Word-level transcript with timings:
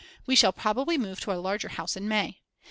We 0.25 0.35
shall 0.35 0.51
probably 0.51 0.97
move 0.97 1.19
to 1.19 1.31
a 1.31 1.37
larger 1.39 1.67
house 1.67 1.95
in 1.95 2.07
May. 2.07 2.39